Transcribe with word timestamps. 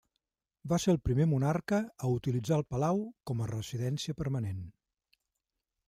Va 0.71 0.79
ser 0.83 0.93
el 0.93 0.97
primer 1.09 1.27
monarca 1.33 1.79
a 2.07 2.15
utilitzar 2.15 2.59
el 2.61 2.65
palau 2.75 3.05
com 3.31 3.45
a 3.47 3.51
residència 3.53 4.21
permanent. 4.23 4.69